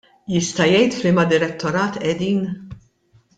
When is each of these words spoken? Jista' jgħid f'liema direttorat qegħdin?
Jista' 0.35 0.65
jgħid 0.71 0.97
f'liema 0.99 1.25
direttorat 1.33 2.01
qegħdin? 2.07 2.41